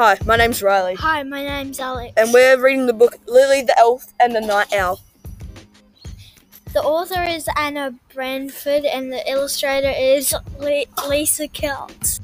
Hi, 0.00 0.16
my 0.24 0.36
name's 0.36 0.62
Riley, 0.62 0.94
Hi, 0.94 1.22
my 1.24 1.42
name's 1.42 1.78
Alex. 1.78 2.14
and 2.16 2.32
we're 2.32 2.58
reading 2.58 2.86
the 2.86 2.94
book 2.94 3.18
Lily 3.26 3.60
the 3.60 3.78
Elf 3.78 4.14
and 4.18 4.34
the 4.34 4.40
Night 4.40 4.72
Owl. 4.72 4.98
the 6.72 6.80
author 6.80 7.22
is 7.22 7.46
Anna 7.54 7.92
Branford 8.14 8.86
and 8.86 9.12
the 9.12 9.22
illustrator 9.30 9.90
is 9.90 10.34
Le- 10.58 10.86
Lisa 11.06 11.48
Kelts. 11.48 12.18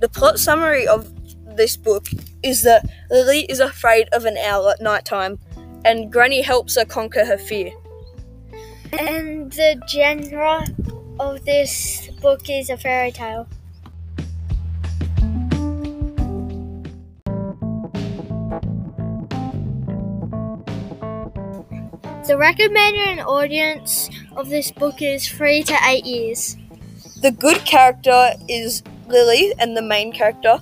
The 0.00 0.08
plot 0.12 0.40
summary 0.40 0.88
of 0.88 1.08
this 1.56 1.76
book 1.76 2.06
is 2.42 2.64
that 2.64 2.84
Lily 3.12 3.42
is 3.42 3.60
afraid 3.60 4.08
of 4.12 4.24
an 4.24 4.36
owl 4.38 4.68
at 4.70 4.80
night 4.80 5.04
time, 5.04 5.38
and 5.84 6.10
Granny 6.10 6.42
helps 6.42 6.74
her 6.74 6.84
conquer 6.84 7.24
her 7.24 7.38
fear. 7.38 7.70
And 8.92 9.52
the 9.52 9.80
genre 9.88 10.64
of 11.20 11.44
this 11.44 12.08
book 12.20 12.50
is 12.50 12.70
a 12.70 12.76
fairy 12.76 13.12
tale. 13.12 13.46
The 22.26 22.36
recommended 22.36 23.24
audience 23.24 24.08
of 24.36 24.48
this 24.48 24.70
book 24.70 25.02
is 25.02 25.28
three 25.28 25.62
to 25.64 25.76
eight 25.86 26.04
years. 26.04 26.56
The 27.22 27.32
good 27.32 27.64
character 27.64 28.32
is 28.48 28.82
Lily 29.08 29.52
and 29.58 29.76
the 29.76 29.82
main 29.82 30.12
character, 30.12 30.60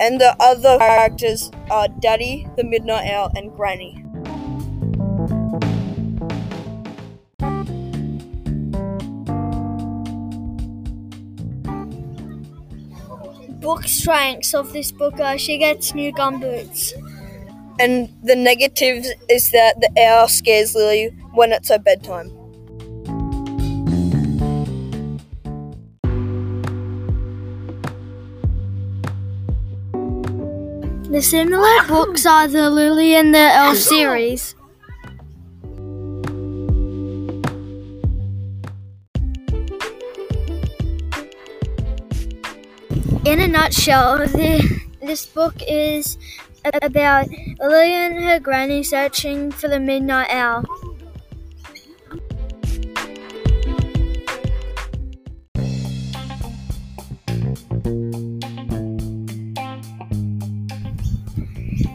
and 0.00 0.20
the 0.20 0.34
other 0.40 0.78
characters 0.78 1.50
are 1.70 1.88
Daddy, 1.88 2.48
the 2.56 2.64
Midnight 2.64 3.10
Owl, 3.10 3.32
and 3.36 3.54
Granny. 3.54 4.04
Book 13.48 13.84
strengths 13.84 14.54
of 14.54 14.72
this 14.72 14.92
book 14.92 15.18
are 15.20 15.38
she 15.38 15.58
gets 15.58 15.94
new 15.94 16.12
gum 16.12 16.38
boots. 16.40 16.92
And 17.80 18.08
the 18.22 18.36
negative 18.36 19.04
is 19.28 19.50
that 19.50 19.80
the 19.80 19.90
owl 20.00 20.28
scares 20.28 20.74
Lily 20.74 21.08
when 21.32 21.52
it's 21.52 21.68
her 21.68 21.78
bedtime. 21.78 22.28
The 31.10 31.22
similar 31.22 31.86
books 31.88 32.26
are 32.26 32.46
the 32.46 32.68
Lily 32.68 33.14
and 33.14 33.34
the 33.34 33.38
Elf 33.38 33.78
series. 33.78 34.54
In 43.24 43.40
a 43.40 43.48
nutshell, 43.48 44.18
the, 44.18 44.80
this 45.02 45.26
book 45.26 45.54
is 45.66 46.16
about 46.82 47.28
Lily 47.60 47.92
and 47.92 48.24
her 48.24 48.40
granny 48.40 48.82
searching 48.82 49.50
for 49.50 49.68
the 49.68 49.80
midnight 49.80 50.28
owl. 50.30 50.64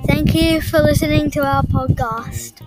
Thank 0.06 0.36
you 0.36 0.62
for 0.62 0.80
listening 0.80 1.32
to 1.32 1.44
our 1.44 1.64
podcast. 1.64 2.60